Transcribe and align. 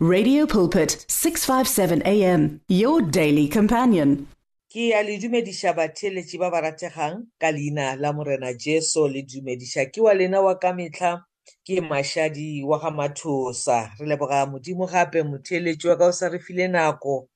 Radio 0.00 0.46
Pulpit 0.46 1.04
657 1.08 2.02
AM 2.06 2.60
your 2.68 3.02
daily 3.02 3.48
companion. 3.48 4.28
ke 4.70 4.94
a 4.94 5.02
le 5.02 5.18
dumediša 5.18 5.74
batheletši 5.74 6.38
ba 6.38 6.50
ba 6.54 6.60
rategang 6.62 7.26
ka 7.40 7.50
leina 7.50 7.98
la 7.98 8.12
morena 8.12 8.54
jesu 8.54 9.08
le 9.10 9.26
dumediša 9.26 9.90
ke 9.90 9.98
wa 9.98 10.14
lena 10.14 10.38
wa 10.38 10.54
ka 10.54 10.70
metlha 10.70 11.26
ke 11.66 11.82
mašadi 11.82 12.62
wa 12.62 12.78
ga 12.78 12.94
mathosa. 12.94 13.90
Re 13.98 14.06
leboga 14.06 14.46
modimo 14.46 14.86
gape 14.86 15.26
motheletši 15.26 15.88
wa 15.90 15.96
ka 15.98 16.06
o 16.06 16.12
sa 16.14 16.28
re 16.30 16.38
file 16.38 16.70
nako. 16.70 17.26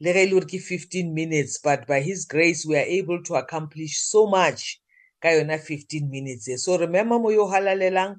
Le 0.00 0.12
ge 0.16 0.24
e 0.24 0.26
le 0.26 0.40
gore 0.40 0.48
ke 0.48 0.56
15 0.56 1.12
minutes 1.12 1.60
but 1.60 1.84
by 1.86 2.00
his 2.00 2.24
grace 2.24 2.64
we 2.64 2.80
are 2.80 2.88
able 2.88 3.20
to 3.28 3.36
accomplish 3.36 4.00
so 4.00 4.24
much 4.24 4.80
ka 5.20 5.36
yona 5.36 5.60
15 5.60 6.08
minutes. 6.08 6.48
So 6.64 6.80
remember 6.80 7.18
mo 7.20 7.28
yo 7.28 7.44
halalelang 7.44 8.16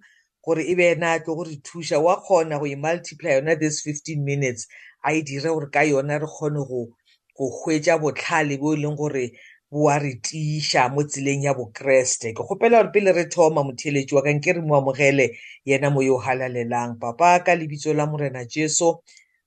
gore 0.47 0.63
e 0.63 0.75
be 0.79 0.85
ena 0.95 1.11
a 1.11 1.19
tlo 1.19 1.35
go 1.35 1.43
re 1.43 1.55
thuša 1.59 1.99
wa 1.99 2.15
kgona 2.23 2.55
go 2.59 2.65
e-multiply 2.65 3.35
yona 3.35 3.59
this 3.59 3.83
15 3.83 4.23
minutes 4.23 4.67
a 5.03 5.11
e 5.13 5.21
dire 5.21 5.49
gore 5.51 5.67
ka 5.69 5.81
yona 5.83 6.19
re 6.23 6.27
kgone 6.27 6.63
go 6.67 6.87
go 7.35 7.45
hwetša 7.51 7.99
botlhale 7.99 8.55
bo 8.57 8.71
e 8.73 8.77
leng 8.79 8.95
gore 8.95 9.31
bo 9.71 9.89
a 9.91 9.99
re 9.99 10.13
tiiša 10.23 10.87
mo 10.95 11.03
tseleng 11.03 11.43
ya 11.43 11.51
bokreste. 11.53 12.31
Ke 12.31 12.39
kgopela 12.47 12.79
gore 12.79 12.91
pele 12.95 13.11
re 13.11 13.25
thoma 13.27 13.63
motheletši 13.67 14.15
wa 14.15 14.21
kanke 14.23 14.53
re 14.55 14.61
mo 14.63 14.79
amogele 14.79 15.35
yena 15.67 15.89
mo 15.91 15.99
yo 16.01 16.15
halalelang. 16.17 16.95
Papa 16.99 17.43
ka 17.43 17.51
lebitso 17.55 17.91
la 17.93 18.05
morena 18.07 18.45
jesu 18.47 18.95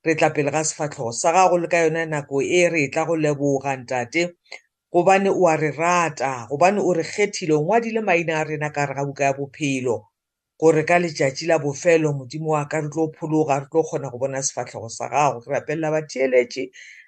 re 0.05 0.15
tla 0.15 0.29
pele 0.31 0.51
ga 0.53 0.61
sefatlhogo 0.65 1.13
sa 1.17 1.33
gago 1.33 1.57
le 1.57 1.69
ka 1.69 1.79
yona 1.89 2.05
nako 2.05 2.43
e 2.45 2.69
re 2.69 2.89
tla 2.93 3.05
go 3.09 3.17
leboga 3.17 3.73
ntate 3.77 4.37
gobane 4.93 5.31
o 5.33 5.49
a 5.49 5.57
re 5.57 5.71
rata 5.73 6.45
gobane 6.51 6.81
o 6.85 6.93
re 6.93 7.03
kgethile 7.05 7.55
o 7.57 7.65
ngwadile 7.65 8.01
maina 8.05 8.41
a 8.41 8.45
rena 8.45 8.69
ka 8.71 8.85
re 8.87 8.95
ga 8.95 9.05
buka 9.09 9.25
ya 9.25 9.33
bophelo. 9.33 10.10
Gore 10.61 10.85
ka 10.85 10.99
letšatši 11.01 11.47
la 11.49 11.57
bofelo 11.59 12.13
modimo 12.13 12.51
wa 12.53 12.65
ka 12.69 12.81
re 12.81 12.89
tlo 12.93 13.09
phologa 13.17 13.61
re 13.61 13.67
tlo 13.73 13.81
kgona 13.83 14.11
go 14.13 14.19
bona 14.19 14.43
sefatlhego 14.45 14.89
sa 14.93 15.09
gago. 15.09 15.41
Ke 15.41 15.49
rapelela 15.57 15.89
batheeletše 15.95 16.65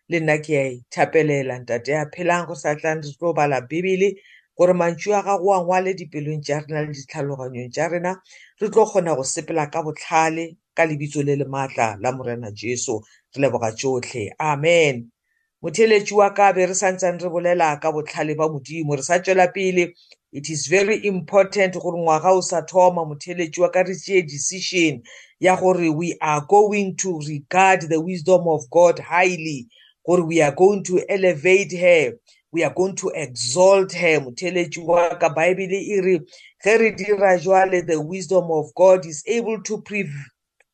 le 0.09 0.19
nna 0.21 0.37
ke 0.45 0.53
a 0.57 0.65
ithapelela. 0.73 1.61
Ntate 1.61 1.93
a 2.01 2.07
phelang 2.09 2.47
go 2.49 2.55
sa 2.55 2.75
tlang 2.75 3.03
re 3.05 3.13
tlo 3.19 3.35
bala 3.37 3.61
bebele 3.61 4.17
gore 4.57 4.73
mantšu 4.73 5.13
a 5.13 5.21
gago 5.23 5.53
a 5.53 5.61
ngwale 5.61 5.93
dipelong 5.99 6.41
tša 6.41 6.65
rena 6.65 6.81
le 6.81 6.93
ditlhaloganyong 6.97 7.71
tša 7.75 7.89
rena 7.93 8.13
re 8.61 8.67
tlo 8.73 8.83
kgona 8.89 9.13
go 9.17 9.23
sepela 9.25 9.69
ka 9.73 9.83
botlhale 9.85 10.57
ka 10.77 10.83
lebitso 10.89 11.21
le 11.23 11.37
le 11.37 11.45
maatla 11.45 11.97
la 12.01 12.11
morena 12.17 12.49
jesu. 12.57 13.01
Re 13.37 13.39
leboga 13.43 13.69
tšotlhe 13.77 14.33
amen. 14.41 15.13
Motheletši 15.63 16.15
wa 16.17 16.33
ka 16.33 16.53
be 16.57 16.67
re 16.67 16.75
santsane 16.75 17.21
re 17.21 17.29
bolela 17.29 17.77
ka 17.83 17.93
botlhale 17.93 18.33
ba 18.35 18.49
modimo. 18.49 18.97
Re 18.97 19.03
sa 19.05 19.21
tšwela 19.21 19.53
pele 19.53 19.93
it 20.33 20.49
is 20.49 20.67
very 20.67 21.07
important 21.07 21.75
gore 21.75 21.99
ngwaga 21.99 22.31
o 22.33 22.41
sa 22.41 22.63
thoma 22.63 23.05
motheletši 23.05 23.61
wa 23.61 23.69
ka 23.71 23.83
re 23.83 23.95
tšee 23.95 24.23
decision 24.23 25.03
ya 25.41 25.57
gore 25.57 25.91
we 25.91 26.17
are 26.21 26.41
going 26.49 26.97
to 26.97 27.21
regard 27.29 27.83
the 27.83 28.01
wisdom 28.01 28.49
of 28.49 28.69
god 28.71 28.99
highly. 28.99 29.69
Gore 30.07 30.25
we 30.25 30.41
are 30.41 30.55
going 30.55 30.83
to 30.85 31.05
elevate 31.09 31.73
her. 31.73 32.15
We 32.51 32.65
are 32.65 32.73
going 32.75 32.97
to 32.97 33.11
exalt 33.15 33.93
her. 33.93 34.21
Motheletši 34.21 34.83
wa 34.83 35.15
ka 35.17 35.29
baebele 35.29 35.79
e 35.79 36.01
re 36.01 36.19
ge 36.65 36.79
re 36.79 36.91
dira 36.93 37.39
jwale 37.39 37.87
the 37.87 38.01
wisdom 38.01 38.51
of 38.51 38.75
god 38.75 39.05
is 39.05 39.23
able 39.27 39.63
to, 39.63 39.83
pre 39.83 40.09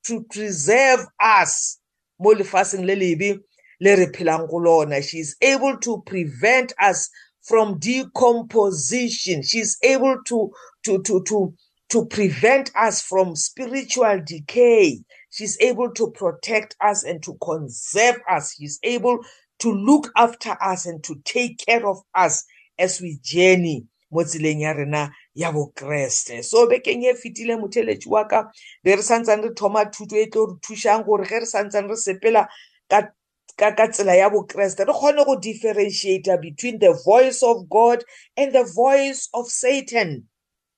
to 0.05 0.23
preserve 0.31 1.05
us 1.21 1.79
mo 2.21 2.33
lefaseng 2.33 2.87
le 2.87 2.95
lebe 2.95 3.41
le 3.81 3.97
re 3.97 4.07
phelang 4.07 4.49
go 4.49 4.59
lona. 4.59 5.03
She 5.03 5.19
is 5.19 5.37
able 5.43 5.79
to 5.79 6.03
prevent 6.07 6.73
us 6.81 7.11
from 7.49 7.79
decomposition. 7.79 9.43
She's 9.43 9.79
able 9.83 10.19
to, 10.27 10.51
to, 10.85 11.03
to, 11.03 11.23
to, 11.25 11.55
to 11.91 12.07
prevent 12.07 12.71
us 12.77 13.03
from 13.03 13.35
spiritual 13.35 14.21
decay. 14.25 15.01
She's 15.31 15.59
able 15.61 15.91
to 15.93 16.11
protect 16.11 16.77
us 16.81 17.05
and 17.05 17.23
to 17.23 17.37
conserve 17.43 18.21
us. 18.31 18.55
She's 18.59 18.79
able 18.83 19.19
to 19.61 19.73
look 19.73 20.11
after 20.17 20.57
us 20.63 20.87
and 20.87 21.03
to 21.05 21.17
take 21.25 21.59
care 21.67 21.87
of 21.87 21.99
us 22.15 22.45
as 22.79 23.01
we 23.01 23.19
journey 23.23 23.87
mo 24.11 24.25
tseleng 24.25 24.61
ya 24.65 24.73
rena 24.73 25.13
ya 25.35 25.53
bokreste 25.53 26.43
so 26.45 26.67
bekeng 26.67 27.05
e 27.05 27.13
fetile 27.15 27.57
motheletši 27.61 28.09
wa 28.09 28.25
ka 28.25 28.49
be 28.83 28.97
re 28.97 29.03
santsane 29.03 29.43
re 29.43 29.51
thoma 29.55 29.85
thuto 29.93 30.17
e 30.17 30.27
tlo 30.33 30.47
re 30.47 30.55
thušang 30.65 31.05
gore 31.05 31.25
ge 31.29 31.41
re 31.45 31.47
santsane 31.47 31.89
re 31.89 31.97
sepela 31.97 32.49
ka 32.89 33.13
ka 33.59 33.75
ka 33.75 33.89
tsela 33.89 34.15
ya 34.15 34.31
bokreste 34.31 34.87
re 34.87 34.93
kgone 34.93 35.25
go 35.27 35.35
differentiate 35.37 36.31
between 36.41 36.79
the 36.79 36.93
voice 37.05 37.43
of 37.43 37.69
god 37.69 38.05
and 38.37 38.53
the 38.53 38.65
voice 38.65 39.29
of 39.35 39.49
satan. 39.51 40.29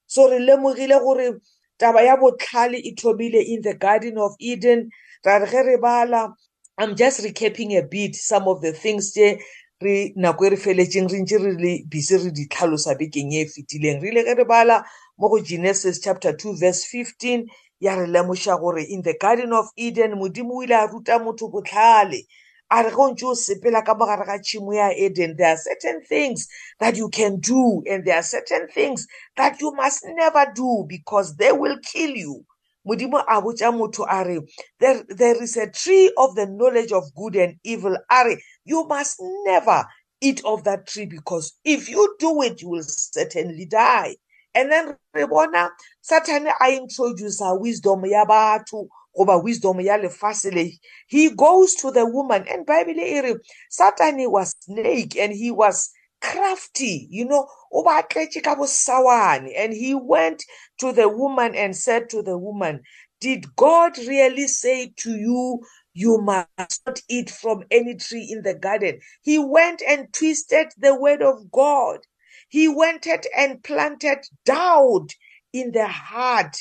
So 0.06 0.30
re 0.30 0.38
lemogile 0.38 0.98
gore 0.98 1.40
taba 1.78 2.02
ya 2.02 2.16
botlhale 2.16 2.80
e 2.80 2.94
thomile 2.94 3.44
in 3.46 3.60
the 3.62 3.74
garden 3.74 4.16
of 4.18 4.32
eden. 4.40 4.88
Ra 5.24 5.36
re 5.36 5.46
ge 5.46 5.66
re 5.66 5.76
bala 5.76 6.34
i'm 6.78 6.96
just 6.96 7.20
recapping 7.20 7.76
a 7.76 7.82
bit 7.82 8.16
some 8.16 8.48
of 8.48 8.62
the 8.62 8.72
things 8.72 9.12
tše 9.12 9.38
re 9.82 10.14
nako 10.16 10.46
e 10.46 10.50
re 10.50 10.56
feletšeng 10.56 11.12
re 11.12 11.20
ntše 11.20 11.38
re 11.44 11.52
le 11.60 11.84
busy 11.84 12.16
re 12.16 12.30
di 12.30 12.48
tlhalosa 12.48 12.96
bekeng 12.96 13.32
e 13.32 13.42
e 13.42 13.44
fetileng. 13.44 14.00
Re 14.00 14.08
ile 14.08 14.24
ge 14.24 14.34
re 14.38 14.44
bala 14.44 14.84
mo 15.18 15.28
go 15.28 15.38
genesis 15.38 16.00
chapter 16.00 16.32
2 16.32 16.56
verse 16.56 16.84
15 16.88 17.44
ya 17.80 17.94
re 17.94 18.06
lemoša 18.06 18.56
gore 18.58 18.80
in 18.88 19.02
the 19.02 19.12
garden 19.20 19.52
of 19.52 19.68
eden 19.76 20.12
modimo 20.16 20.56
o 20.56 20.62
ile 20.64 20.76
a 20.80 20.86
ruta 20.88 21.18
motho 21.18 21.52
botlhale. 21.52 22.24
A 22.70 22.82
re 22.84 22.90
go 22.90 23.10
ntse 23.10 23.26
o 23.26 23.34
sepela 23.34 23.84
ka 23.84 23.94
mogare 23.94 24.24
ga 24.26 24.38
tšhimo 24.38 24.74
ya 24.74 24.90
eden. 24.90 25.36
There 25.36 25.48
are 25.48 25.56
certain 25.56 26.02
things 26.02 26.46
that 26.78 26.96
you 26.96 27.08
can 27.08 27.40
do 27.40 27.82
and 27.86 28.04
there 28.04 28.16
are 28.16 28.22
certain 28.22 28.68
things 28.68 29.06
that 29.36 29.60
you 29.60 29.72
must 29.72 30.04
never 30.06 30.46
do 30.54 30.84
because 30.88 31.36
they 31.36 31.52
will 31.52 31.78
kill 31.82 32.10
you. 32.10 32.44
Modimo 32.86 33.24
a 33.26 33.42
botša 33.42 33.72
motho 33.74 34.06
a 34.08 34.24
re 34.24 34.40
there, 34.78 35.04
there 35.08 35.42
is 35.42 35.56
a 35.56 35.68
tree 35.68 36.12
of 36.16 36.34
the 36.36 36.46
knowledge 36.46 36.92
of 36.92 37.12
good 37.14 37.36
and 37.36 37.56
evil. 37.64 37.96
A 38.10 38.24
re 38.24 38.42
you 38.64 38.86
must 38.86 39.16
never 39.44 39.84
eat 40.20 40.40
of 40.44 40.62
that 40.64 40.86
tree 40.86 41.06
because 41.06 41.58
if 41.64 41.88
you 41.88 42.16
do 42.20 42.42
it 42.42 42.62
you 42.62 42.68
will 42.68 42.84
certainly 42.84 43.66
die. 43.66 44.16
And 44.54 44.70
then 44.70 44.96
re 45.12 45.26
bona 45.26 45.70
satan 46.00 46.46
a 46.46 46.76
introducer 46.76 47.58
wisdom 47.58 48.04
ya 48.06 48.24
batho. 48.24 48.86
Goba 49.16 49.42
wisdom 49.42 49.80
ya 49.80 49.96
lefase 49.96 50.54
le 50.54 50.70
he 51.06 51.30
goes 51.30 51.74
to 51.74 51.90
the 51.90 52.06
woman. 52.06 52.44
And 52.48 52.66
bible 52.66 52.98
e 52.98 53.20
re 53.20 53.34
satan 53.70 54.30
was 54.30 54.54
snake 54.60 55.16
and 55.16 55.32
he 55.32 55.50
was 55.50 55.90
crafty 56.20 57.06
you 57.10 57.24
know. 57.24 57.46
O 57.72 57.82
ba 57.84 58.02
tletše 58.02 58.42
ka 58.42 58.54
bosawane. 58.54 59.52
And 59.56 59.72
he 59.72 59.94
went 59.94 60.44
to 60.78 60.92
the 60.92 61.08
woman 61.08 61.54
and 61.54 61.76
said 61.76 62.10
to 62.10 62.22
the 62.22 62.36
woman 62.36 62.82
did 63.20 63.54
god 63.54 63.98
really 63.98 64.48
say 64.48 64.92
to 64.96 65.10
you 65.10 65.60
you 65.92 66.18
must 66.18 66.82
not 66.86 67.00
eat 67.08 67.30
from 67.30 67.64
any 67.70 67.94
tree 67.94 68.26
in 68.30 68.42
the 68.42 68.54
garden? 68.54 69.00
He 69.22 69.38
went 69.38 69.82
and 69.86 70.12
twisted 70.12 70.68
the 70.78 70.94
word 70.94 71.20
of 71.22 71.50
god. 71.50 72.00
He 72.48 72.68
went 72.68 73.06
and 73.36 73.62
planted 73.62 74.24
doubt 74.44 75.08
in 75.52 75.72
the 75.72 75.86
heart 75.86 76.56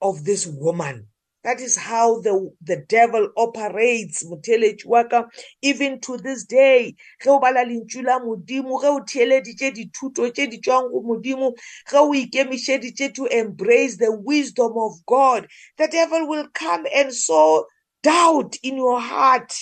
of 0.00 0.24
this 0.24 0.46
woman. 0.46 1.08
That 1.44 1.60
is 1.60 1.76
how 1.76 2.20
the, 2.20 2.50
the 2.62 2.84
devil 2.88 3.28
operates 3.36 4.24
motheletši 4.24 4.86
wa 4.86 5.04
ka. 5.04 5.26
Even 5.62 6.00
to 6.00 6.16
this 6.16 6.44
day 6.44 6.94
ge 7.22 7.28
o 7.28 7.38
bala 7.38 7.64
lentšu 7.64 8.04
la 8.04 8.18
modimo 8.18 8.80
ge 8.80 8.88
o 8.88 9.00
theeleditše 9.00 9.74
dithuto 9.76 10.30
tše 10.34 10.50
di 10.50 10.58
tšwang 10.58 10.90
go 10.90 11.00
modimo 11.00 11.52
ge 11.90 11.98
o 11.98 12.10
ikemišeditše 12.12 13.14
to 13.14 13.26
embrace 13.26 13.96
the 13.96 14.10
wisdom 14.10 14.72
of 14.76 14.92
god 15.06 15.46
the 15.76 15.86
devil 15.88 16.26
will 16.26 16.48
come 16.54 16.86
and 16.94 17.12
sow 17.12 17.66
doubt 18.02 18.56
in 18.62 18.76
your 18.76 19.00
heart. 19.00 19.52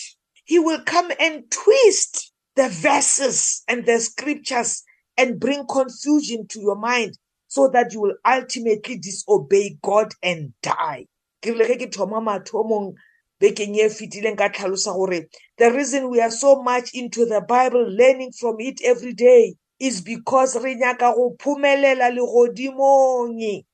He 0.44 0.58
will 0.58 0.82
come 0.82 1.10
and 1.18 1.50
twist 1.50 2.32
the 2.56 2.68
verses 2.68 3.62
and 3.68 3.86
the 3.86 3.98
scriptures 4.00 4.82
and 5.16 5.40
bring 5.40 5.64
confusion 5.66 6.46
to 6.48 6.60
your 6.60 6.76
mind 6.76 7.16
so 7.46 7.68
that 7.68 7.92
you 7.92 8.00
will 8.00 8.16
ultimately 8.26 8.98
disobey 8.98 9.78
god 9.82 10.12
and 10.22 10.52
die. 10.62 11.06
Ke 11.42 11.50
rile 11.52 11.66
ge 11.68 11.76
ke 11.84 11.88
thoma 11.92 12.20
mathomong 12.20 12.94
bekeng 13.40 13.76
e 13.76 13.88
fetileng 13.90 14.38
ka 14.38 14.48
tlhalosa 14.48 14.94
gore 14.94 15.26
the 15.58 15.70
reason 15.72 16.08
we 16.10 16.20
are 16.20 16.30
so 16.30 16.62
much 16.62 16.94
into 16.94 17.26
the 17.26 17.40
bible 17.42 17.84
learning 17.90 18.32
from 18.32 18.56
it 18.60 18.80
every 18.84 19.12
day 19.12 19.54
is 19.82 20.00
because 20.00 20.56
re 20.62 20.76
nyaka 20.76 21.12
go 21.14 21.34
phumelela 21.38 22.08
legodimong. 22.14 23.64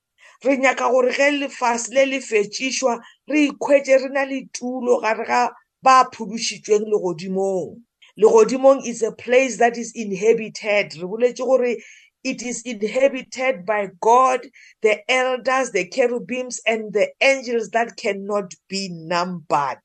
Re 0.43 0.57
nyaka 0.57 0.89
gore 0.89 1.11
ge 1.11 1.29
lefase 1.39 1.93
le 1.93 2.05
le 2.05 2.19
fetšišwa 2.19 2.99
re 3.29 3.49
ikhwetše 3.49 4.01
re 4.01 4.09
na 4.09 4.23
le 4.23 4.49
tulo 4.51 4.99
gare 5.01 5.25
ga 5.25 5.49
ba 5.83 6.09
phudušitšweng 6.11 6.89
legodimong. 6.89 7.77
Legodimong 8.17 8.81
is 8.85 9.03
a 9.03 9.11
place 9.11 9.57
that 9.57 9.77
is 9.77 9.93
inhabited. 9.95 10.97
Re 10.97 11.05
boletše 11.05 11.45
gore 11.45 11.77
it 12.23 12.41
is 12.41 12.61
inhabited 12.63 13.65
by 13.65 13.89
God, 14.01 14.41
the 14.81 14.99
elders, 15.09 15.71
the 15.71 15.89
cherubims, 15.89 16.59
and 16.65 16.93
the 16.93 17.09
angels 17.21 17.69
that 17.69 17.95
cannot 17.97 18.53
be 18.67 18.89
numbered. 18.91 19.79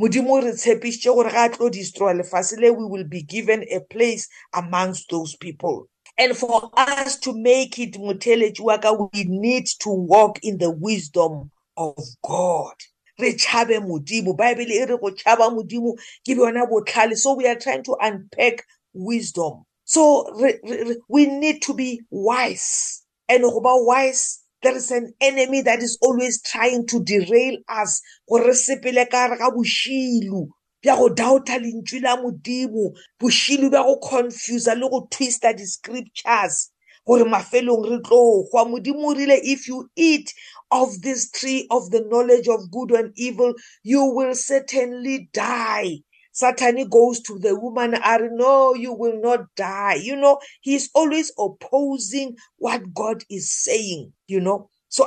modimo 0.00 0.40
re 0.40 0.52
tshepišitše 0.52 1.14
gore 1.14 1.30
ga 1.30 1.44
a 1.44 1.48
tlo 1.50 1.70
destroy 1.70 2.14
lefase 2.14 2.56
le 2.56 2.70
we 2.72 2.84
will 2.86 3.04
be 3.04 3.22
given 3.22 3.62
a 3.70 3.80
place 3.80 4.28
amongst 4.54 5.10
those 5.10 5.36
people. 5.36 5.88
And 6.16 6.34
for 6.34 6.70
us 6.74 7.18
to 7.20 7.34
make 7.34 7.78
it 7.78 7.98
motheletši 7.98 8.60
wa 8.60 8.78
ka 8.78 8.92
we 8.92 9.24
need 9.24 9.66
to 9.80 9.90
walk 9.90 10.38
in 10.42 10.56
the 10.56 10.70
wisdom 10.70 11.50
of 11.76 11.98
god. 12.22 12.76
Re 13.18 13.34
tšhabe 13.34 13.76
modimo 13.84 14.34
bible 14.34 14.72
e 14.72 14.86
re 14.86 14.96
go 14.96 15.10
tšhaba 15.10 15.52
modimo 15.52 15.92
ke 16.24 16.32
bjona 16.32 16.66
botlhale. 16.66 17.14
So 17.14 17.34
we 17.34 17.46
are 17.46 17.56
trying 17.56 17.82
to 17.84 17.96
unpack 18.00 18.64
wisdom. 18.94 19.66
So 19.90 20.30
re, 20.36 20.54
re, 20.62 20.96
we 21.08 21.26
need 21.26 21.62
to 21.62 21.74
be 21.74 22.00
wise. 22.10 23.02
And 23.28 23.42
ba 23.42 23.72
wise 23.74 24.38
there 24.62 24.76
is 24.76 24.92
an 24.92 25.12
enemy 25.20 25.62
that 25.62 25.82
is 25.82 25.98
always 26.00 26.40
trying 26.42 26.86
to 26.86 27.02
derail 27.02 27.56
us. 27.68 28.00
Gore 28.28 28.54
sepele 28.54 29.10
ka 29.10 29.24
re 29.26 29.36
ga 29.38 29.50
bošilu 29.50 30.46
bja 30.80 30.96
go 30.96 31.08
doubta 31.08 31.58
lentswe 31.58 32.02
la 32.02 32.14
modimo 32.22 32.94
bošilu 33.20 33.68
bja 33.68 33.82
go 33.82 33.98
confusa 33.98 34.78
le 34.78 34.88
go 34.88 35.08
twista 35.10 35.56
di-scriptures. 35.56 36.70
Gore 37.04 37.24
mafelong 37.24 37.90
re 37.90 37.98
tlo 37.98 38.46
gwa 38.52 38.64
modimo 38.70 39.10
rile 39.12 39.40
if 39.42 39.66
you 39.66 39.90
eat 39.96 40.32
of 40.70 41.02
this 41.02 41.32
tree 41.32 41.66
of 41.72 41.90
the 41.90 42.06
knowledge 42.08 42.46
of 42.46 42.70
good 42.70 42.92
and 42.92 43.12
evil 43.16 43.52
you 43.82 44.04
will 44.04 44.36
certainly 44.36 45.28
die. 45.32 45.98
Satan 46.40 46.88
goes 46.88 47.20
to 47.22 47.38
the 47.38 47.54
woman 47.54 47.94
and 47.94 48.36
no, 48.38 48.74
you 48.74 48.94
will 48.94 49.20
not 49.20 49.46
die. 49.56 49.96
You 49.96 50.16
know, 50.16 50.40
he's 50.62 50.90
always 50.94 51.32
opposing 51.38 52.36
what 52.58 52.94
God 52.94 53.24
is 53.30 53.52
saying, 53.52 54.12
you 54.26 54.40
know. 54.40 54.70
So 54.88 55.06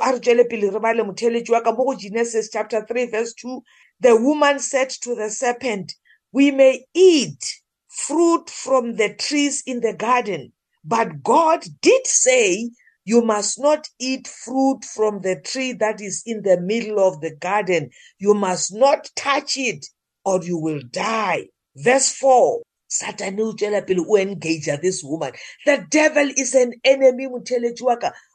Genesis 1.98 2.50
chapter 2.52 2.86
3 2.86 3.06
verse 3.10 3.34
2, 3.34 3.62
the 4.00 4.16
woman 4.16 4.60
said 4.60 4.90
to 5.02 5.16
the 5.16 5.30
serpent, 5.30 5.92
we 6.32 6.52
may 6.52 6.84
eat 6.94 7.44
fruit 7.88 8.48
from 8.50 8.96
the 8.96 9.14
trees 9.14 9.62
in 9.66 9.80
the 9.80 9.94
garden, 9.94 10.52
but 10.84 11.22
God 11.22 11.64
did 11.82 12.06
say, 12.06 12.70
you 13.04 13.22
must 13.22 13.60
not 13.60 13.88
eat 13.98 14.28
fruit 14.28 14.84
from 14.84 15.20
the 15.22 15.40
tree 15.40 15.72
that 15.74 16.00
is 16.00 16.22
in 16.26 16.42
the 16.42 16.60
middle 16.60 17.00
of 17.06 17.20
the 17.20 17.34
garden. 17.36 17.90
You 18.18 18.34
must 18.34 18.74
not 18.74 19.10
touch 19.16 19.56
it 19.58 19.86
or 20.24 20.42
you 20.42 20.58
will 20.58 20.80
die. 20.90 21.46
Verse 21.76 22.10
4. 22.16 22.62
Satan 22.86 23.40
o 23.40 24.16
engage 24.16 24.66
this 24.80 25.02
woman. 25.02 25.32
The 25.66 25.84
devil 25.90 26.30
is 26.36 26.54
an 26.54 26.74
enemy 26.84 27.26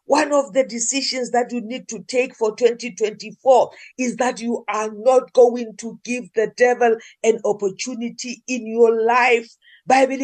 One 0.05 0.33
of 0.33 0.53
the 0.53 0.65
decisions 0.65 1.31
that 1.31 1.51
you 1.51 1.61
need 1.61 1.87
to 1.89 2.03
take 2.03 2.35
for 2.35 2.55
2024 2.55 3.71
is 3.97 4.17
that 4.17 4.41
you 4.41 4.65
are 4.67 4.91
not 4.91 5.31
going 5.33 5.77
to 5.77 5.99
give 6.03 6.33
the 6.33 6.51
devil 6.57 6.97
an 7.23 7.39
opportunity 7.45 8.43
in 8.47 8.67
your 8.67 9.01
life. 9.05 9.47
Bible 9.85 10.17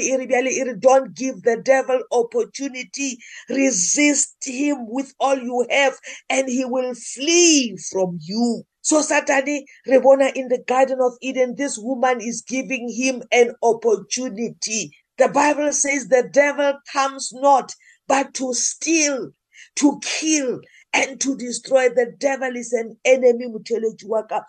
don't 0.80 1.16
give 1.16 1.44
the 1.44 1.62
devil 1.64 2.02
opportunity. 2.12 3.18
Resist 3.50 4.36
him 4.44 4.88
with 4.90 5.14
all 5.20 5.38
you 5.38 5.66
have 5.70 5.94
and 6.30 6.50
he 6.50 6.66
will 6.66 6.94
flee 6.94 7.78
from 7.92 8.20
you. 8.22 8.64
So 8.86 9.02
Saturday, 9.02 9.66
Rebona 9.88 10.32
in 10.36 10.48
the 10.48 10.60
Garden 10.60 11.00
of 11.02 11.14
Eden, 11.20 11.56
this 11.58 11.76
woman 11.76 12.22
is 12.22 12.44
giving 12.48 12.88
him 12.88 13.24
an 13.32 13.56
opportunity. 13.64 14.96
The 15.18 15.28
Bible 15.28 15.72
says 15.74 16.08
the 16.08 16.30
devil 16.32 16.76
comes 16.94 17.32
not 17.34 17.74
but 18.08 18.36
to 18.36 18.54
steal, 18.54 19.32
to 19.78 20.00
kill, 20.04 20.60
and 20.94 21.20
to 21.20 21.36
destroy. 21.36 21.90
The 21.90 22.14
devil 22.20 22.56
is 22.56 22.74
an 22.74 22.96
enemy, 23.04 23.48
Mutelejuaka. 23.48 24.44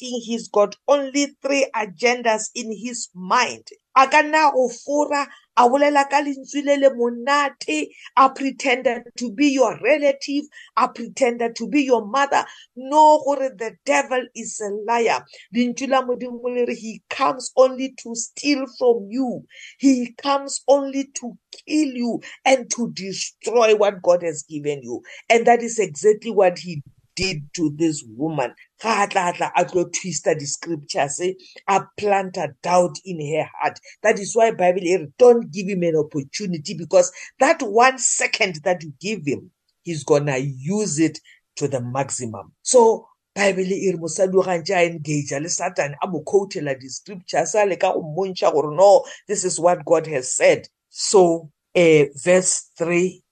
He's 0.00 0.48
got 0.48 0.74
only 0.88 1.36
three 1.40 1.70
agendas 1.76 2.50
in 2.56 2.76
his 2.76 3.08
mind. 3.14 3.68
Akana 3.98 4.52
ofura 4.54 5.26
a 5.56 5.68
bolela 5.68 6.08
ka 6.08 6.22
lentswe 6.22 6.62
le 6.64 6.76
le 6.76 6.90
monate 6.94 7.88
a 8.16 8.30
pretended 8.30 9.02
to 9.16 9.32
be 9.32 9.48
your 9.48 9.76
relative 9.82 10.44
a 10.76 10.88
pretended 10.88 11.56
to 11.56 11.66
be 11.66 11.82
your 11.82 12.06
mother. 12.06 12.44
No 12.76 13.20
gore 13.24 13.50
the 13.58 13.76
devil 13.84 14.24
is 14.36 14.60
a 14.60 14.70
liar. 14.86 15.24
Lentswe 15.52 15.88
la 15.88 16.02
modimo 16.02 16.44
le 16.44 16.64
re 16.64 16.76
he 16.76 17.02
comes 17.10 17.50
only 17.56 17.92
to 17.98 18.14
steal 18.14 18.66
from 18.78 19.08
you. 19.10 19.44
He 19.78 20.14
comes 20.22 20.62
only 20.68 21.10
to 21.16 21.36
kill 21.50 21.88
you 21.88 22.20
and 22.44 22.70
to 22.76 22.92
destroy 22.92 23.74
what 23.74 24.00
god 24.00 24.22
has 24.22 24.44
given 24.44 24.80
you. 24.84 25.02
And 25.28 25.44
that 25.46 25.60
is 25.60 25.80
exactly 25.80 26.30
what 26.30 26.60
he 26.60 26.84
did 27.18 27.52
to 27.52 27.74
this 27.76 28.04
woman. 28.16 28.54
Ga 28.80 29.02
a 29.02 29.06
tla 29.08 29.32
tla 29.36 29.50
a 29.56 29.64
tlo 29.64 29.84
twista 29.90 30.38
di-scriptures 30.38 31.20
a 31.68 31.80
planta 31.98 32.54
doubt 32.62 32.96
in 33.04 33.18
her 33.34 33.50
heart. 33.52 33.80
That 34.04 34.20
is 34.20 34.36
why 34.36 34.52
bible 34.52 34.84
e 34.84 34.96
re 34.96 35.08
don't 35.18 35.50
give 35.50 35.66
him 35.66 35.82
an 35.82 35.96
opportunity 35.96 36.74
because 36.74 37.10
that 37.40 37.60
one 37.60 37.98
second 37.98 38.60
that 38.62 38.84
you 38.84 38.92
give 39.00 39.26
him 39.26 39.50
he's 39.82 40.04
gonna 40.04 40.36
use 40.38 41.00
it 41.00 41.18
to 41.56 41.66
the 41.66 41.80
maximum. 41.80 42.52
So 42.62 43.08
bible 43.34 43.66
e 43.66 43.90
re 43.90 43.98
mosadi 43.98 44.36
o 44.36 44.42
gantse 44.42 44.76
a 44.76 44.86
engage 44.86 45.32
le 45.32 45.48
satan 45.48 45.96
a 46.00 46.06
mo 46.06 46.22
quotela 46.22 46.78
di-scriptures 46.78 47.54
a 47.56 47.66
leka 47.66 47.92
go 47.92 48.02
mmontšha 48.02 48.52
gore 48.52 48.70
no 48.76 49.04
this 49.26 49.44
is 49.44 49.58
what 49.58 49.84
god 49.84 50.06
has 50.06 50.36
said. 50.36 50.68
So 50.88 51.50
uh, 51.74 52.04
verse 52.14 52.70
3 52.78 53.22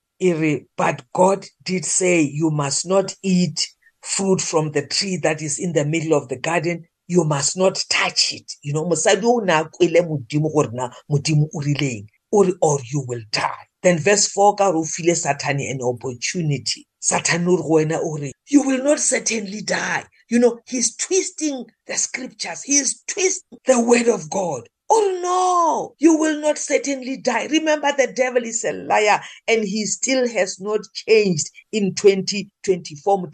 but 0.76 1.04
God 1.12 1.44
did 1.62 1.84
say, 1.84 2.22
You 2.22 2.50
must 2.50 2.86
not 2.86 3.14
eat 3.22 3.68
fruit 4.06 4.40
from 4.40 4.70
the 4.72 4.86
tree 4.86 5.16
that 5.22 5.42
is 5.42 5.58
in 5.58 5.72
the 5.72 5.84
middle 5.84 6.16
of 6.16 6.28
the 6.28 6.38
garden 6.38 6.86
you 7.08 7.24
must 7.24 7.56
not 7.56 7.82
touch 7.88 8.32
it. 8.32 8.52
You 8.62 8.72
know 8.72 8.84
mosadi 8.84 9.24
o 9.24 9.38
ne 9.40 9.52
a 9.52 9.64
kwele 9.64 10.00
modimo 10.02 10.52
gore 10.52 10.70
na 10.72 10.90
modimo 11.10 11.48
o 11.54 11.60
rileng 11.60 12.06
o 12.32 12.42
re 12.42 12.52
or 12.60 12.78
you 12.90 13.04
will 13.06 13.22
die. 13.30 13.66
Then 13.82 13.98
verse 13.98 14.28
4 14.28 14.56
ka 14.56 14.70
re 14.70 14.78
o 14.78 14.84
file 14.84 15.14
satane 15.14 15.70
an 15.70 15.80
opportunity. 15.82 16.86
Satane 17.00 17.46
o 17.46 17.56
re 17.56 17.62
go 17.62 17.74
wena 17.74 17.98
o 18.02 18.16
re 18.16 18.32
you 18.48 18.62
will 18.62 18.82
not 18.82 18.98
certainly 18.98 19.62
die. 19.62 20.04
You 20.28 20.38
know 20.40 20.58
he's 20.66 20.96
twisting 20.96 21.64
the 21.86 21.94
scriptures. 21.94 22.62
He 22.62 22.78
is 22.78 23.02
twisting 23.06 23.58
the 23.66 23.80
word 23.80 24.08
of 24.08 24.28
god. 24.30 24.68
Oh 24.88 25.18
no, 25.20 25.94
you 25.98 26.16
will 26.16 26.40
not 26.40 26.58
certainly 26.58 27.16
die. 27.16 27.46
Remember, 27.46 27.92
the 27.96 28.12
devil 28.12 28.44
is 28.44 28.64
a 28.64 28.72
liar 28.72 29.20
and 29.48 29.64
he 29.64 29.84
still 29.84 30.28
has 30.28 30.60
not 30.60 30.80
changed 30.94 31.50
in 31.72 31.94
2024. 31.94 33.28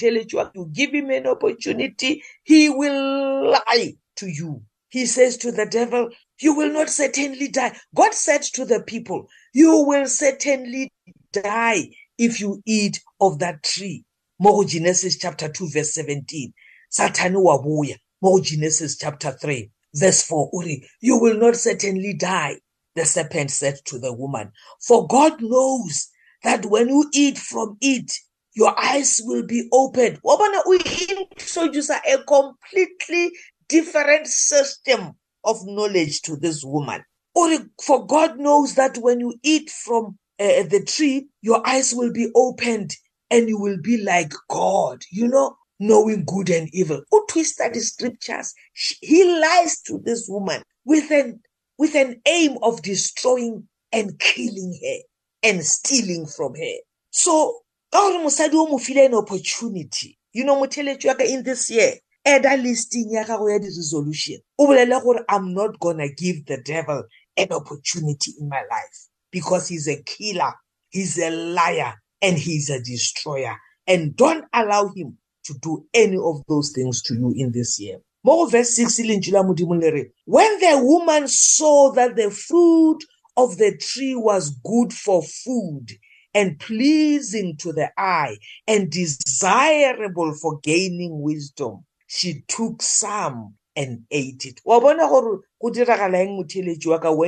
You 0.55 0.71
give 0.73 0.93
him 0.93 1.11
an 1.11 1.27
opportunity, 1.27 2.23
he 2.43 2.71
will 2.71 3.51
lie 3.51 3.95
to 4.17 4.27
you. 4.29 4.63
He 4.89 5.05
says 5.05 5.37
to 5.39 5.53
the 5.53 5.67
devil, 5.67 6.09
You 6.41 6.55
will 6.55 6.73
not 6.73 6.89
certainly 6.89 7.49
die. 7.49 7.77
God 7.95 8.15
said 8.15 8.43
to 8.55 8.65
the 8.65 8.83
people, 8.83 9.29
You 9.53 9.85
will 9.85 10.07
certainly 10.07 10.91
die 11.33 11.91
if 12.17 12.41
you 12.41 12.63
eat 12.65 13.01
of 13.21 13.39
that 13.41 13.63
tree. 13.63 14.05
More 14.39 14.65
Genesis 14.65 15.19
chapter 15.19 15.49
2, 15.51 15.69
verse 15.71 15.95
17. 15.95 16.53
Satan 16.89 17.35
wabuya. 17.35 17.97
More 18.23 18.41
Genesis 18.41 18.97
chapter 18.97 19.33
3 19.33 19.71
Verse 19.94 20.23
4, 20.23 20.51
Uri, 20.55 20.89
you 21.01 21.19
will 21.19 21.37
not 21.37 21.56
certainly 21.56 22.15
die, 22.15 22.56
the 22.94 23.05
serpent 23.05 23.51
said 23.51 23.77
to 23.87 23.99
the 23.99 24.13
woman, 24.13 24.53
for 24.81 25.06
God 25.06 25.41
knows 25.43 26.08
that 26.44 26.67
when 26.67 26.89
you 26.89 27.08
eat 27.13 27.39
from 27.39 27.77
it, 27.81 28.13
your 28.55 28.79
eyes 28.79 29.20
will 29.25 29.46
be 29.46 29.69
opened. 29.72 30.19
We 30.67 30.81
introduce 31.08 31.91
a 31.91 32.01
completely 32.27 33.32
different 33.69 34.27
system 34.27 35.15
of 35.44 35.58
knowledge 35.67 36.22
to 36.22 36.37
this 36.37 36.65
woman. 36.65 37.05
Uri, 37.37 37.58
for 37.82 38.06
God 38.06 38.39
knows 38.39 38.75
that 38.75 38.99
when 38.99 39.20
you 39.20 39.34
eat 39.43 39.70
from 39.70 40.19
uh, 40.39 40.65
the 40.65 40.84
tree, 40.87 41.29
your 41.41 41.67
eyes 41.67 41.94
will 41.94 42.13
be 42.13 42.29
opened 42.34 42.96
and 43.31 43.49
you 43.49 43.58
will 43.58 43.79
be 43.82 44.03
like 44.03 44.32
God. 44.49 45.03
You 45.11 45.29
know, 45.29 45.56
knowing 45.82 46.24
good 46.24 46.48
and 46.51 46.69
evil. 46.72 47.03
Who 47.10 47.27
twisted 47.29 47.74
the 47.74 47.81
scriptures? 47.81 48.55
He 49.01 49.24
lies 49.24 49.81
to 49.82 49.98
this 50.05 50.27
woman 50.29 50.62
with 50.84 51.10
an 51.10 51.41
with 51.79 51.94
an 51.96 52.20
aim 52.27 52.58
of 52.62 52.82
destroying 52.82 53.67
and 53.93 54.19
killing 54.19 54.79
her 54.82 55.48
and 55.48 55.65
stealing 55.65 56.27
from 56.27 56.55
her. 56.55 56.77
So 57.10 57.58
God 57.93 58.20
mosadi 58.24 58.55
o 58.55 58.67
mo 58.69 58.79
file 58.79 59.06
an 59.06 59.15
opportunity. 59.15 60.19
You 60.32 60.44
know 60.44 60.56
motheletsi 60.62 61.06
wa 61.06 61.15
ka 61.15 61.24
in 61.24 61.43
this 61.43 61.70
year 61.70 61.94
eda 62.24 62.56
listing 62.56 63.10
ya 63.10 63.24
gago 63.24 63.51
ya 63.51 63.58
di-resolution 63.58 64.41
o 64.58 64.67
bolele 64.67 65.03
gore 65.03 65.24
i'm 65.29 65.53
not 65.53 65.79
gonna 65.81 66.08
give 66.08 66.46
the 66.46 66.56
devil 66.58 67.03
an 67.36 67.53
opportunity 67.53 68.32
in 68.41 68.48
my 68.48 68.62
life 68.70 69.08
because 69.32 69.69
he's 69.69 69.89
a 69.89 70.01
killer 70.05 70.53
he's 70.91 71.19
a 71.19 71.31
liar 71.31 71.94
and 72.20 72.39
he's 72.39 72.70
a 72.70 72.81
destroyer 72.82 73.56
and 73.89 74.17
don't 74.17 74.44
allow 74.53 74.89
him 74.94 75.19
to 75.44 75.55
do 75.61 75.84
any 75.94 76.17
of 76.17 76.43
those 76.49 76.72
things 76.72 77.03
to 77.03 77.15
you 77.15 77.32
in 77.37 77.53
this 77.53 77.81
year. 77.81 77.99
More 78.25 78.49
verse 78.49 78.77
6 78.77 78.99
When 78.99 80.61
the 80.61 80.81
woman 80.82 81.27
saw 81.29 81.93
that 81.93 82.15
the 82.17 82.31
fruit 82.31 82.99
of 83.37 83.58
the 83.58 83.77
tree 83.77 84.15
was 84.15 84.51
good 84.65 84.93
for 84.93 85.22
food 85.22 85.89
and 86.34 86.58
pleasing 86.58 87.56
to 87.58 87.72
the 87.72 87.91
eye 87.99 88.37
and 88.67 88.91
desirable 88.91 90.34
for 90.41 90.61
gaining 90.63 91.20
wisdom, 91.20 91.84
she 92.06 92.43
took 92.46 92.82
some 92.82 93.55
and 93.75 94.05
ate 94.11 94.44
it. 94.44 94.61
when 94.65 94.99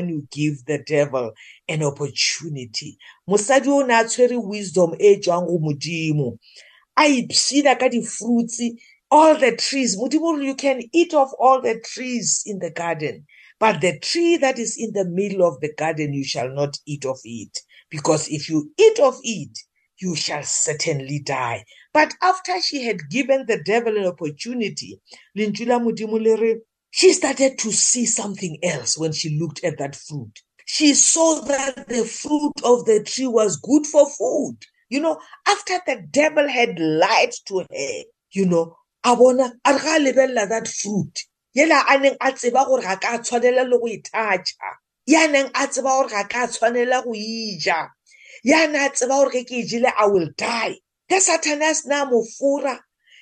you 0.09 0.29
give 0.31 0.65
the 0.67 0.79
devil 0.87 1.33
an 1.69 1.83
opportunity. 1.83 2.99
Mosadi 3.29 3.69
o 3.69 3.81
ne 3.81 3.95
a 3.95 4.05
tshwere 4.05 4.37
wisdom 4.43 4.95
e 5.01 5.17
tswang 5.17 5.47
go 5.47 5.59
modimo 5.59 6.39
a 6.97 7.23
ipshina 7.23 7.79
ka 7.79 7.89
di-fruits 7.89 8.61
all 9.11 9.37
the 9.39 9.57
trees. 9.57 9.97
You 9.97 10.55
can 10.57 10.83
eat 10.93 11.15
of 11.15 11.33
all 11.39 11.61
the 11.61 11.81
trees 11.81 12.43
in 12.47 12.59
the 12.59 12.71
garden, 12.71 13.27
but 13.61 13.81
the 13.81 13.99
tree 14.01 14.37
that 14.39 14.59
is 14.59 14.77
in 14.77 14.93
the 14.93 15.05
middle 15.05 15.47
of 15.47 15.61
the 15.61 15.73
garden, 15.75 16.13
you 16.13 16.25
shall 16.25 16.49
not 16.49 16.79
eat 16.87 17.05
of 17.05 17.19
it. 17.25 17.61
Because 17.91 18.29
if 18.29 18.49
you 18.49 18.73
eat 18.79 18.99
of 18.99 19.19
it, 19.23 19.57
you 20.01 20.17
shall 20.17 20.43
certainly 20.43 21.21
die. 21.21 21.65
But 21.93 22.15
after 22.21 22.61
she 22.61 22.83
had 22.83 23.09
given 23.09 23.47
the 23.47 23.63
devil 23.63 23.97
an 23.97 24.07
opportunity, 24.07 25.01
she 26.91 27.13
started 27.13 27.59
to 27.59 27.73
see 27.73 28.07
something 28.07 28.59
else 28.65 28.99
when 28.99 29.13
she 29.13 29.39
looked 29.39 29.63
at 29.63 29.79
that 29.79 29.95
fruit. 29.95 30.41
She 30.67 30.95
saw 30.95 31.41
that 31.43 31.87
the 31.89 32.05
fruit 32.05 32.55
of 32.65 32.85
the 32.87 33.05
tree 33.05 33.29
was 33.29 33.57
good 33.59 33.87
for 33.87 34.11
food. 34.11 34.57
You 34.89 35.01
know, 35.01 35.21
after 35.47 35.81
the 35.87 36.07
devil 36.11 36.49
had 36.49 36.79
lied 36.79 37.33
to 37.47 37.59
her, 37.61 38.03
you 38.33 38.47
know, 38.47 38.77
a 39.05 39.17
bona 39.17 39.53
a 39.65 39.73
re 39.73 39.79
ga 39.79 39.99
lebella 39.99 40.49
that 40.49 40.69
fruit. 40.69 41.25
Yela 41.57 41.83
a 41.89 41.99
neng 41.99 42.17
a 42.21 42.33
tseba 42.33 42.67
gore 42.67 42.83
ga 42.83 42.97
ka 42.97 43.19
tshwanela 43.19 43.69
le 43.69 43.79
go 43.79 43.87
ithatša 43.87 44.71
ya 45.07 45.27
neng 45.27 45.51
a 45.55 45.67
tseba 45.67 45.91
gore 45.97 46.09
ga 46.09 46.25
ka 46.25 46.47
tshwanela 46.47 47.05
go 47.05 47.13
ija. 47.13 47.89
Ya 48.43 48.67
na 48.67 48.89
tseba 48.89 49.25
gore 49.25 49.31
ge 49.31 49.45
ke 49.45 49.67
jele 49.69 49.93
i 49.99 50.07
will 50.07 50.31
die. 50.37 50.81
Ge 51.11 51.21
satan 51.21 51.63
a 51.63 51.75
sena 51.75 52.07
mofora 52.07 52.79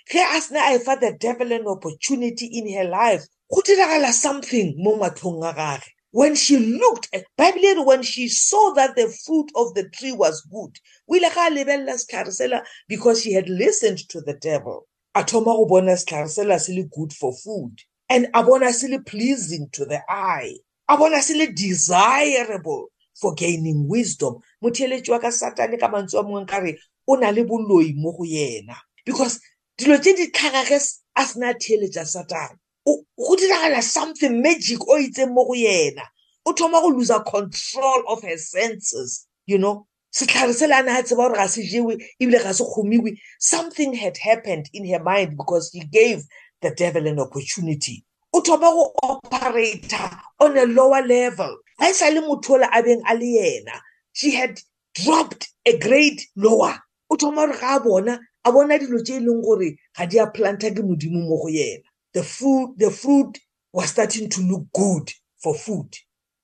ge 0.09 0.21
a 0.21 0.41
sena 0.41 0.61
a 0.61 0.79
efa 0.79 0.99
the 1.01 1.13
devil 1.19 1.53
an 1.53 1.67
opportunity 1.67 2.47
in 2.47 2.73
her 2.75 2.85
life 2.85 3.27
go 3.51 3.61
diragala 3.61 4.13
something 4.13 4.75
mo 4.79 4.97
matlhong 4.97 5.43
a 5.49 5.53
gage. 5.55 5.91
When 6.13 6.35
she 6.35 6.59
looked 6.59 7.09
at 7.13 7.25
bible 7.37 7.85
when 7.85 8.03
she 8.03 8.29
saw 8.29 8.73
that 8.75 8.95
the 8.97 9.09
fruit 9.25 9.51
of 9.57 9.75
the 9.75 9.89
tree 9.91 10.13
was 10.13 10.41
good 10.43 10.79
o 11.09 11.17
ile 11.17 11.31
ga 11.35 11.47
a 11.47 11.51
lebelela 11.51 11.97
setlhare 11.99 12.33
sela 12.33 12.65
because 12.89 13.23
she 13.23 13.33
had 13.33 13.49
listened 13.49 13.99
to 14.09 14.21
the 14.21 14.35
devil. 14.35 14.87
A 15.15 15.25
thoma 15.25 15.53
go 15.57 15.67
bona 15.67 15.93
setlhare 15.93 16.29
sela 16.29 16.59
se 16.59 16.75
le 16.75 16.85
good 16.85 17.13
for 17.13 17.33
food 17.33 17.77
and 18.09 18.29
a 18.35 18.43
bona 18.43 18.73
se 18.73 18.89
le 18.89 19.01
pleasing 19.01 19.69
to 19.73 19.85
the 19.85 20.01
eye. 20.09 20.55
A 20.89 20.97
bona 20.97 21.21
se 21.23 21.35
le 21.35 21.53
desirable 21.53 22.89
for 23.15 23.35
gaining 23.35 23.89
wisdom. 23.89 24.39
Motheletši 24.63 25.11
wa 25.11 25.19
ka 25.19 25.29
satane 25.29 25.79
ka 25.79 25.89
mantswe 25.89 26.21
a 26.21 26.23
mongwe 26.23 26.49
kare 26.49 26.79
o 27.07 27.15
na 27.17 27.31
le 27.31 27.45
boloi 27.45 27.95
mo 27.97 28.13
go 28.13 28.25
yena. 28.25 28.77
Because 29.05 29.41
dilo 29.79 29.99
tše 29.99 30.17
di 30.17 30.31
tlhaga 30.31 30.69
ge 30.69 30.79
a 31.17 31.25
sena 31.27 31.55
theeletša 31.55 32.05
satane 32.07 32.57
go 32.87 33.37
diragala 33.37 33.83
something 33.83 34.43
magic 34.43 34.81
o 34.89 34.99
itseng 34.99 35.33
mo 35.33 35.45
go 35.45 35.55
yena. 35.55 36.03
O 36.45 36.53
thoma 36.53 36.81
go 36.81 36.89
loser 36.89 37.21
control 37.21 38.05
of 38.09 38.23
her 38.23 38.37
senses 38.37 39.27
you 39.47 39.59
know? 39.59 39.87
Setlhare 40.15 40.53
se 40.53 40.67
le 40.67 40.79
a 40.79 40.83
ne 40.83 40.91
a 40.99 41.03
tseba 41.03 41.29
gore 41.29 41.37
ga 41.37 41.47
se 41.49 41.63
jewe 41.63 41.97
ebile 42.21 42.43
ga 42.43 42.53
se 42.53 42.65
kgomiwe. 42.65 43.17
Something 43.39 43.95
had 43.95 44.17
happened 44.19 44.69
in 44.75 44.87
her 44.89 45.03
mind 45.03 45.37
because 45.37 45.71
he 45.73 45.81
gave 45.81 46.23
the 46.61 46.71
devil 46.75 47.07
an 47.07 47.19
opportunity. 47.19 48.05
O 48.35 48.41
thoma 48.41 48.71
go 48.71 48.93
operator 49.03 50.11
on 50.41 50.57
a 50.59 50.67
lower 50.67 51.03
level. 51.07 51.57
Ga 51.81 51.89
e 51.89 51.93
sa 51.93 52.09
le 52.09 52.21
motho 52.21 52.55
ola 52.55 52.69
a 52.73 52.83
beng 52.83 53.03
a 53.09 53.15
le 53.15 53.25
yena 53.25 53.81
she 54.13 54.33
had 54.33 54.61
dropped 54.95 55.49
a 55.65 55.79
grade 55.79 56.21
lower. 56.37 56.79
O 57.09 57.17
thoma 57.17 57.47
gore 57.47 57.59
ga 57.59 57.77
a 57.77 57.81
bona 57.81 58.21
a 58.45 58.53
bona 58.53 58.79
dilo 58.79 59.03
tse 59.03 59.17
e 59.17 59.21
leng 59.21 59.43
gore 59.43 59.77
ga 59.97 60.07
di 60.07 60.19
a 60.19 60.27
planta 60.27 60.71
ke 60.71 60.83
modimo 60.83 61.27
mo 61.27 61.39
go 61.41 61.49
yena. 61.49 61.89
The 62.15 62.23
food 62.23 62.75
the 62.79 62.91
fruit 62.91 63.39
was 63.73 63.91
starting 63.91 64.29
to 64.29 64.41
look 64.43 64.65
good 64.75 65.11
for 65.43 65.55
food 65.55 65.95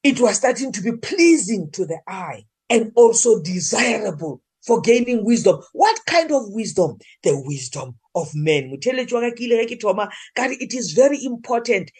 it 0.03 0.21
was 0.21 0.37
starting 0.37 0.73
to 0.73 0.81
be 0.81 0.93
pleasing 0.93 1.71
to 1.73 1.85
the 1.85 1.99
eye 2.07 2.45
and 2.71 2.93
also 2.95 3.43
desirable 3.43 4.41
for 4.67 4.81
gaining 4.81 5.25
wisdom. 5.25 5.61
What 5.73 5.99
kind 6.07 6.31
of 6.31 6.43
wisdom? 6.51 6.99
The 7.23 7.41
wisdom 7.45 7.97
of 8.15 8.29
men. 8.35 8.77
It 8.81 10.75
is 10.75 10.93
very 10.93 11.25
important 11.25 11.91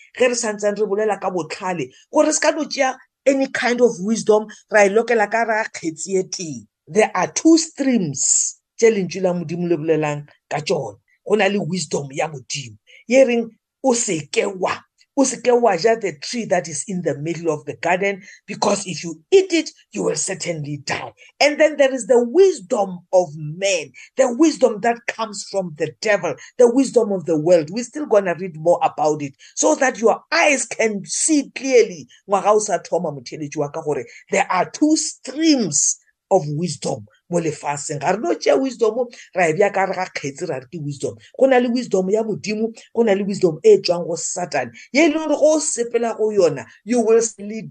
any 3.27 3.47
kind 3.49 3.81
of 3.81 3.91
wisdom 4.01 4.47
there 6.91 7.11
are 7.15 7.27
two 7.33 7.59
streams 7.59 8.55
tse 8.79 8.91
lentswe 8.91 9.21
la 9.21 9.35
modimo 9.35 9.69
le 9.69 9.77
bolelang 9.77 10.27
ka 10.49 10.61
tsone 10.61 10.97
go 11.27 11.35
na 11.37 11.47
le 11.49 11.59
wisdom 11.59 12.09
ya 12.13 12.29
modimo 12.29 12.79
ye 13.07 13.25
reng 13.25 13.51
o 13.85 13.93
seke 13.93 14.59
wa 14.59 14.79
the 15.19 16.17
tree 16.23 16.45
that 16.45 16.69
is 16.69 16.85
in 16.87 17.03
the 17.03 17.19
middle 17.19 17.53
of 17.53 17.65
the 17.65 17.75
garden, 17.77 18.23
because 18.47 18.87
if 18.87 19.03
you 19.03 19.21
eat 19.33 19.53
it, 19.53 19.69
you 19.91 20.05
will 20.05 20.15
certainly 20.15 20.77
die. 20.85 21.13
And 21.41 21.59
then 21.59 21.77
there 21.77 21.93
is 21.93 22.07
the 22.07 22.25
wisdom 22.25 23.01
of 23.13 23.29
men, 23.37 23.91
the 24.17 24.33
wisdom 24.37 24.81
that 24.83 24.99
comes 25.09 25.45
from 25.51 25.75
the 25.77 25.91
devil, 26.01 26.35
the 26.59 26.73
wisdom 26.73 27.11
of 27.11 27.25
the 27.25 27.39
world. 27.39 27.71
We're 27.71 27.83
still 27.83 28.07
going 28.07 28.27
to 28.27 28.37
read 28.39 28.57
more 28.57 28.79
about 28.83 29.23
it 29.23 29.35
so 29.57 29.75
that 29.77 29.99
your 29.99 30.23
eyes 30.31 30.67
can 30.67 31.05
see 31.05 31.51
clearly. 31.57 32.07
There 32.29 32.47
are 34.53 34.71
two 34.71 34.97
streams 34.97 35.99
of 36.31 36.43
wisdom 36.47 37.07
mo 37.31 37.41
lefatsheng 37.41 38.01
ga 38.01 38.13
re 38.13 38.19
no 38.19 38.35
tšea 38.35 38.57
wisdom 38.61 39.07
ra 39.35 39.49
e 39.49 39.53
bja 39.53 39.73
ka 39.73 39.85
re 39.87 39.95
ga 39.95 40.07
kgetsi 40.07 40.47
ra 40.49 40.59
re 40.59 40.67
ke 40.71 40.79
wisdom. 40.81 41.17
Go 41.39 41.47
na 41.47 41.59
le 41.59 41.69
wisdom 41.69 42.11
ya 42.11 42.23
modimo 42.23 42.73
go 42.95 43.03
na 43.03 43.13
le 43.15 43.25
wisdom 43.25 43.59
e 43.63 43.79
tswang 43.79 44.07
go 44.07 44.17
satane 44.17 44.73
ye 44.93 45.07
e 45.07 45.09
leng 45.09 45.29
gore 45.29 45.37
go 45.37 45.57
o 45.57 45.61
sepela 45.61 46.17
go 46.17 46.31
yona 46.31 46.65
you 46.85 47.01
will 47.01 47.21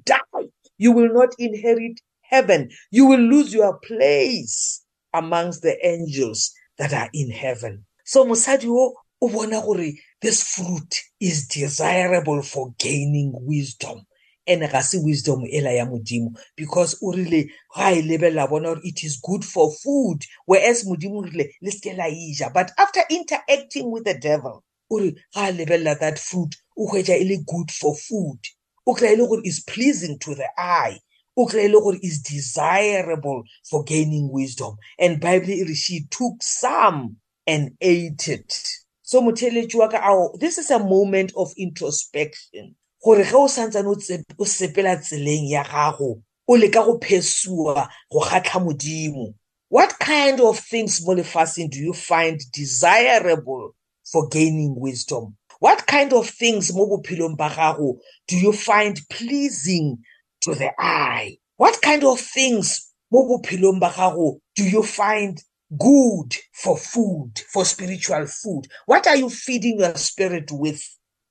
die 0.05 0.47
you 0.77 0.91
will 0.91 1.11
not 1.13 1.33
inherit 1.37 1.99
heaven 2.21 2.69
you 2.91 3.05
will 3.05 3.19
lose 3.19 3.53
your 3.53 3.79
place 3.79 4.81
amongst 5.13 5.61
the 5.61 5.75
angels 5.85 6.53
that 6.77 6.93
are 6.93 7.09
in 7.13 7.31
heaven. 7.31 7.85
So 8.05 8.25
mosadi 8.25 8.67
o 8.69 8.93
o 9.21 9.29
bona 9.29 9.61
gore 9.61 9.93
this 10.21 10.43
fruit 10.43 11.01
is 11.19 11.47
desirable 11.47 12.41
for 12.41 12.73
gaining 12.77 13.33
wisdom. 13.33 14.05
Ene 14.47 14.67
ga 14.67 14.81
se 14.81 14.97
wisdom 14.97 15.43
ela 15.51 15.71
ya 15.71 15.85
modimo 15.85 16.31
because 16.55 16.97
o 17.01 17.11
rile 17.11 17.49
ga 17.75 17.91
e 17.91 18.01
lebelela 18.01 18.49
bona 18.49 18.69
gore 18.69 18.81
it 18.83 19.03
is 19.03 19.19
good 19.21 19.43
for 19.43 19.71
food. 19.71 20.23
Whereas 20.45 20.83
modimo 20.83 21.19
o 21.19 21.21
rile 21.21 21.51
le 21.61 21.71
seke 21.71 21.97
la 21.97 22.05
ija 22.05 22.53
but 22.53 22.71
after 22.77 23.01
interacting 23.09 23.91
with 23.91 24.05
the 24.05 24.13
devil 24.13 24.63
o 24.89 24.99
re 24.99 25.15
ga 25.33 25.49
a 25.49 25.51
lebelela 25.51 25.99
that 25.99 26.19
fruit 26.19 26.55
o 26.77 26.87
hwetša 26.87 27.19
e 27.21 27.23
le 27.23 27.37
good 27.45 27.71
for 27.71 27.95
food. 27.95 28.39
O 28.85 28.93
kry-a 28.93 29.13
e 29.13 29.15
le 29.17 29.27
gore 29.27 29.41
is 29.43 29.59
pleasing 29.59 30.17
to 30.19 30.33
the 30.33 30.49
eye. 30.57 30.99
O 31.35 31.45
kry-a 31.45 31.65
e 31.65 31.67
le 31.67 31.81
gore 31.81 31.99
is 32.01 32.21
desirable 32.21 33.43
for 33.69 33.83
gaining 33.83 34.29
wisdom. 34.31 34.77
And 34.97 35.19
bible 35.19 35.49
e 35.49 35.63
re 35.63 35.75
she 35.75 36.05
took 36.09 36.41
some 36.41 37.17
and 37.45 37.71
ate 37.81 38.29
it. 38.29 38.53
So 39.01 39.21
motheletši 39.21 39.75
wa 39.75 39.87
ka 39.87 39.99
ao 40.03 40.37
this 40.39 40.57
is 40.57 40.71
a 40.71 40.79
moment 40.79 41.33
of 41.35 41.53
introspection. 41.57 42.75
Gore 43.07 43.23
ge 43.23 43.35
o 43.35 43.47
santsane 43.47 43.87
o 44.37 44.45
sepela 44.45 44.97
tseleng 44.99 45.47
ya 45.47 45.63
gago 45.63 46.21
o 46.45 46.57
leka 46.57 46.83
go 46.83 46.99
phesua 46.99 47.87
go 48.11 48.19
kgatlha 48.19 48.59
modimo. 48.59 49.33
What 49.69 49.97
kind 49.97 50.41
of 50.41 50.59
things 50.59 50.99
mo 51.05 51.15
lefatsheng 51.15 51.69
do 51.69 51.79
you 51.79 51.93
find 51.93 52.41
desirable 52.51 53.75
for 54.11 54.27
gaining 54.27 54.75
wisdom? 54.75 55.37
What 55.59 55.87
kind 55.87 56.11
of 56.11 56.29
things 56.29 56.73
mo 56.73 56.85
bophelong 56.85 57.37
ba 57.37 57.47
gago 57.49 57.99
do 58.27 58.35
you 58.35 58.51
find 58.51 58.99
pleasing 59.09 59.99
to 60.41 60.53
the 60.53 60.71
eye? 60.77 61.37
What 61.55 61.81
kind 61.81 62.03
of 62.03 62.19
things 62.19 62.91
mo 63.09 63.23
bophelong 63.23 63.79
ba 63.79 63.89
gago 63.89 64.39
do 64.53 64.65
you 64.65 64.83
find 64.83 65.41
good 65.79 66.35
for 66.51 66.75
food 66.75 67.31
for 67.53 67.63
spiritual 67.63 68.27
food? 68.27 68.67
What 68.85 69.07
are 69.07 69.15
you 69.15 69.29
feeding 69.29 69.79
your 69.79 69.95
spirit 69.95 70.51
with? 70.51 70.83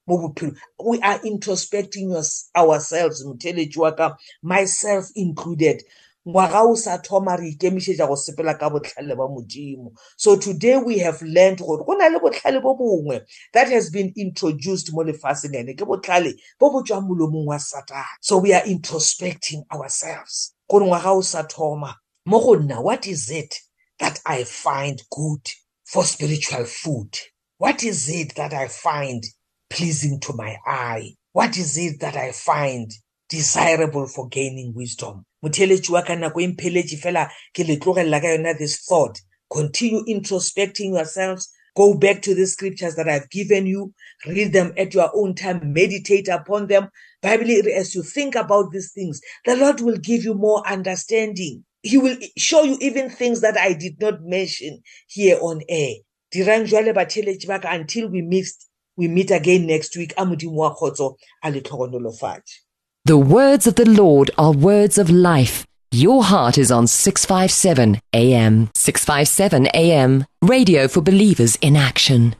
We 0.06 1.00
are 1.00 1.18
introspecting 1.20 2.14
ourselves 2.54 3.24
motheletši 3.24 3.76
wa 3.76 3.90
ka 3.92 4.16
myself 4.42 5.10
included. 5.16 5.82
Ngwaga 6.26 6.62
o 6.62 6.74
sa 6.74 6.98
thoma 6.98 7.36
re 7.36 7.54
ikemišetša 7.54 8.06
go 8.06 8.14
sepela 8.14 8.58
ka 8.58 8.70
botlhale 8.70 9.16
ba 9.16 9.28
modimo. 9.28 9.92
So 10.16 10.36
today 10.36 10.76
we 10.76 10.98
have 10.98 11.22
learned 11.22 11.58
gore 11.58 11.84
go 11.84 11.94
na 11.94 12.06
le 12.06 12.20
botlhale 12.20 12.62
bo 12.62 12.76
bongwe 12.76 13.22
that 13.52 13.68
has 13.68 13.90
been 13.90 14.12
introduced 14.16 14.92
mo 14.92 15.02
lefatsheng 15.02 15.54
ene. 15.54 15.74
Ke 15.74 15.86
botlhale 15.86 16.34
bo 16.58 16.70
bo 16.70 16.82
tswang 16.82 17.06
molomong 17.08 17.46
wa 17.46 17.56
satane 17.56 18.06
so 18.20 18.38
we 18.38 18.52
are 18.52 18.62
introspecting 18.62 19.64
ourselves. 19.72 20.54
Gore 20.68 20.86
ngwaga 20.86 21.16
o 21.16 21.20
sa 21.20 21.42
thoma 21.42 21.94
mo 22.26 22.40
go 22.40 22.54
nna 22.56 22.82
what 22.82 23.06
is 23.06 23.30
it 23.30 23.60
that 23.98 24.20
i 24.26 24.44
find 24.44 25.02
good 25.10 25.42
for 25.84 26.04
spiritual 26.04 26.64
food? 26.64 27.10
What 27.58 27.82
is 27.82 28.08
it 28.08 28.34
that 28.34 28.52
i 28.52 28.68
find 28.68 29.24
pleasing 29.70 30.20
to 30.20 30.32
my 30.32 30.56
eye? 30.66 31.14
What 31.32 31.56
is 31.56 31.76
it 31.76 32.00
that 32.00 32.16
I 32.16 32.32
find 32.32 32.90
desirable 33.28 34.06
for 34.06 34.28
gaining 34.28 34.72
wisdom? 34.74 35.24
motheletši 35.44 35.90
wa 35.90 36.02
ka 36.02 36.14
nako 36.14 36.40
e 36.40 36.46
mpheletše 36.48 36.96
fela 36.96 37.30
ke 37.54 37.64
le 37.64 37.76
tlogelela 37.76 38.20
ka 38.20 38.28
yona 38.28 38.58
this 38.58 38.78
thought. 38.84 39.20
Continue 39.50 40.04
introspecting 40.08 40.94
yourselves. 40.94 41.48
Go 41.76 41.94
back 41.94 42.22
to 42.22 42.34
the 42.34 42.46
scriptures 42.46 42.96
that 42.96 43.08
i've 43.08 43.28
given 43.30 43.66
you. 43.66 43.92
Read 44.26 44.52
them 44.52 44.72
at 44.76 44.94
your 44.94 45.10
own 45.14 45.34
time. 45.34 45.72
Meditate 45.72 46.28
upon 46.28 46.66
them. 46.66 46.88
Bible 47.22 47.50
as 47.74 47.94
you 47.94 48.02
think 48.02 48.34
about 48.34 48.72
these 48.72 48.92
things 48.92 49.20
the 49.44 49.56
lord 49.56 49.80
will 49.80 49.98
give 49.98 50.24
you 50.24 50.34
more 50.34 50.66
understanding. 50.66 51.64
He 51.82 51.98
will 51.98 52.16
show 52.36 52.62
you 52.64 52.76
even 52.80 53.10
things 53.10 53.40
that 53.42 53.56
i 53.56 53.72
did 53.72 54.00
not 54.00 54.22
mention 54.22 54.80
here 55.06 55.38
on 55.40 55.60
air. 55.68 55.94
Dirang 56.34 56.66
jwale 56.66 56.92
batheletši 56.94 57.46
ba 57.46 57.60
ka 57.60 57.70
until 57.70 58.08
we 58.08 58.22
meet, 58.22 58.46
we 58.96 59.08
meet 59.08 59.30
again 59.30 59.66
next 59.66 59.96
week 59.96 60.12
a 60.16 60.24
modimo 60.24 60.56
wa 60.56 60.74
kgotso 60.74 61.16
a 61.42 61.50
le 61.50 61.60
tlhogonolofatše 61.60 62.66
The 63.06 63.12
words 63.12 63.66
of 63.68 63.74
the 63.74 63.84
Lord 63.84 64.30
are 64.36 64.50
words 64.50 64.98
of 64.98 65.10
life. 65.10 65.64
Your 65.92 66.24
heart 66.24 66.58
is 66.58 66.72
on 66.72 66.88
657 66.88 68.00
AM. 68.12 68.68
657 68.74 69.68
AM. 69.74 70.24
Radio 70.42 70.88
for 70.88 71.02
believers 71.02 71.56
in 71.60 71.76
action. 71.76 72.34